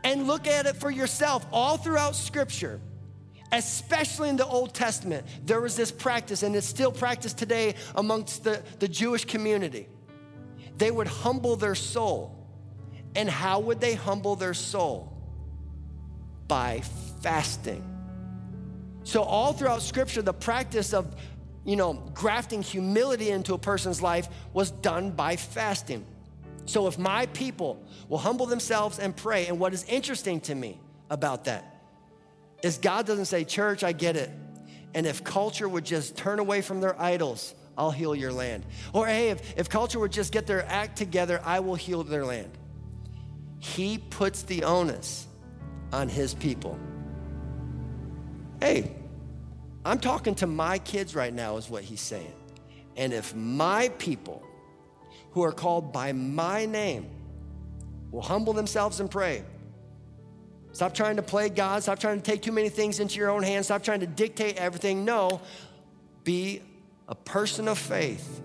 [0.04, 1.46] and look at it for yourself.
[1.52, 2.82] All throughout Scripture,
[3.52, 8.44] especially in the Old Testament, there was this practice, and it's still practiced today amongst
[8.44, 9.88] the, the Jewish community.
[10.80, 12.36] They would humble their soul.
[13.16, 15.13] And how would they humble their soul?
[16.54, 16.82] By
[17.24, 17.84] fasting.
[19.04, 21.16] So, all throughout Scripture, the practice of
[21.66, 26.06] you know, grafting humility into a person's life was done by fasting.
[26.68, 30.80] So, if my people will humble themselves and pray, and what is interesting to me
[31.10, 31.82] about that
[32.62, 34.30] is God doesn't say, Church, I get it.
[34.94, 38.64] And if culture would just turn away from their idols, I'll heal your land.
[38.94, 42.24] Or, hey, if, if culture would just get their act together, I will heal their
[42.24, 42.52] land.
[43.58, 45.26] He puts the onus
[45.94, 46.78] on his people.
[48.60, 48.92] Hey,
[49.86, 52.34] I'm talking to my kids right now, is what he's saying.
[52.98, 54.44] And if my people
[55.32, 57.10] who are called by my name
[58.12, 59.44] will humble themselves and pray,
[60.74, 61.84] Stop trying to play God.
[61.84, 63.68] Stop trying to take too many things into your own hands.
[63.68, 65.06] Stop trying to dictate everything.
[65.06, 65.40] No,
[66.24, 66.64] be
[67.08, 68.42] a person of faith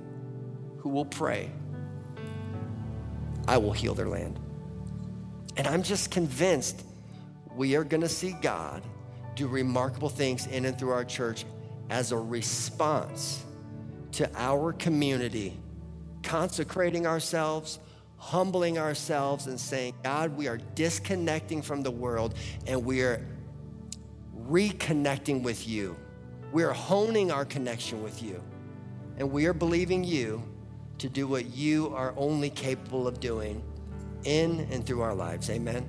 [0.77, 1.51] who will pray.
[3.47, 4.39] I will heal their land.
[5.57, 6.85] And I'm just convinced
[7.59, 8.83] we are going to see God
[9.35, 11.45] do remarkable things in and through our church
[11.91, 13.45] as a response
[14.13, 15.59] to our community
[16.23, 17.79] consecrating ourselves
[18.19, 22.35] humbling ourselves and saying, God, we are disconnecting from the world
[22.67, 23.25] and we are
[24.49, 25.97] reconnecting with you.
[26.53, 28.43] We are honing our connection with you.
[29.19, 30.43] And we are believing you
[30.99, 33.63] to do what you are only capable of doing
[34.25, 35.49] in and through our lives.
[35.49, 35.89] Amen.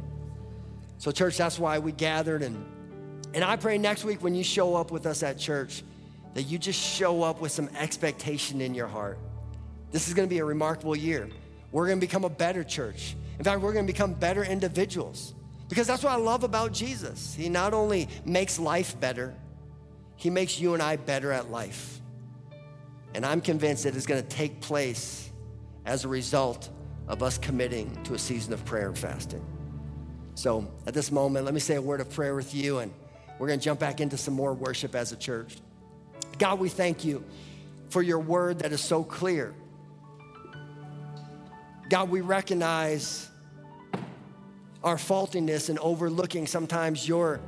[0.99, 2.43] So, church, that's why we gathered.
[2.43, 2.63] And,
[3.33, 5.81] and I pray next week when you show up with us at church,
[6.33, 9.17] that you just show up with some expectation in your heart.
[9.91, 11.29] This is going to be a remarkable year.
[11.71, 13.15] We're going to become a better church.
[13.37, 15.33] In fact, we're going to become better individuals.
[15.69, 17.33] Because that's what I love about Jesus.
[17.33, 19.33] He not only makes life better,
[20.17, 22.01] he makes you and I better at life.
[23.13, 25.29] And I'm convinced that it's going to take place
[25.85, 26.69] as a result
[27.07, 29.45] of us committing to a season of prayer and fasting.
[30.39, 32.93] So at this moment, let me say a word of prayer with you, and
[33.37, 35.57] we're going to jump back into some more worship as a church.
[36.37, 37.25] God, we thank you
[37.89, 39.53] for your word that is so clear.
[41.89, 43.29] God, we recognize
[44.81, 47.41] our faultiness and overlooking sometimes your,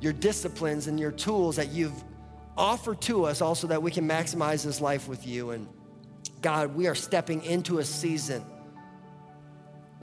[0.00, 2.04] your disciplines and your tools that you've
[2.56, 5.50] offered to us also that we can maximize this life with you.
[5.50, 5.66] And
[6.40, 8.44] God, we are stepping into a season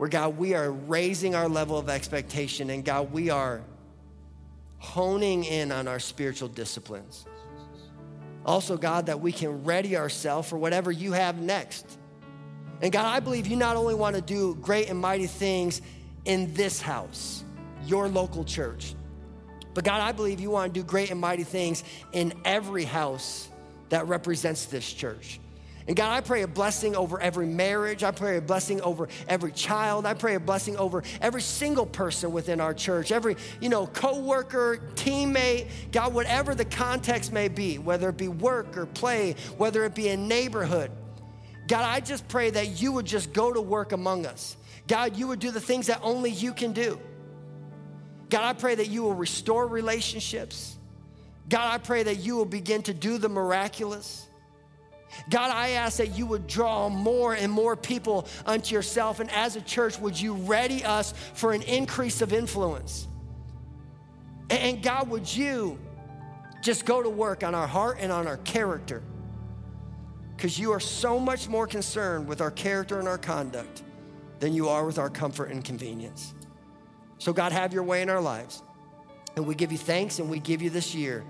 [0.01, 2.71] where, God, we are raising our level of expectation.
[2.71, 3.61] And God, we are
[4.79, 7.27] honing in on our spiritual disciplines.
[8.43, 11.99] Also, God, that we can ready ourselves for whatever you have next.
[12.81, 15.83] And God, I believe you not only want to do great and mighty things
[16.25, 17.43] in this house,
[17.85, 18.95] your local church,
[19.75, 23.49] but God, I believe you want to do great and mighty things in every house
[23.89, 25.39] that represents this church.
[25.87, 28.03] And God, I pray a blessing over every marriage.
[28.03, 30.05] I pray a blessing over every child.
[30.05, 34.79] I pray a blessing over every single person within our church, every, you know, coworker,
[34.95, 39.95] teammate, God, whatever the context may be, whether it be work or play, whether it
[39.95, 40.91] be a neighborhood.
[41.67, 44.57] God, I just pray that you would just go to work among us.
[44.87, 46.99] God, you would do the things that only you can do.
[48.29, 50.77] God, I pray that you will restore relationships.
[51.49, 54.27] God, I pray that you will begin to do the miraculous.
[55.29, 59.19] God, I ask that you would draw more and more people unto yourself.
[59.19, 63.07] And as a church, would you ready us for an increase of influence?
[64.49, 65.79] And God, would you
[66.61, 69.01] just go to work on our heart and on our character?
[70.35, 73.83] Because you are so much more concerned with our character and our conduct
[74.39, 76.33] than you are with our comfort and convenience.
[77.19, 78.63] So, God, have your way in our lives.
[79.35, 81.23] And we give you thanks and we give you this year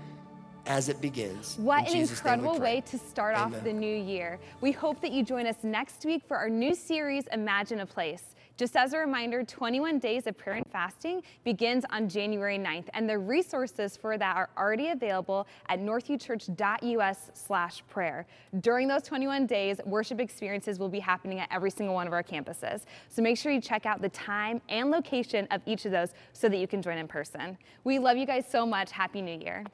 [0.66, 1.56] as it begins.
[1.58, 3.58] What In an incredible way to start Amen.
[3.58, 4.38] off the new year.
[4.60, 8.34] We hope that you join us next week for our new series, Imagine a Place.
[8.58, 13.08] Just as a reminder, 21 days of prayer and fasting begins on January 9th, and
[13.08, 18.26] the resources for that are already available at northviewchurch.us slash prayer.
[18.60, 22.22] During those 21 days, worship experiences will be happening at every single one of our
[22.22, 22.82] campuses.
[23.08, 26.48] So make sure you check out the time and location of each of those so
[26.48, 27.56] that you can join in person.
[27.84, 28.92] We love you guys so much.
[28.92, 29.64] Happy New Year.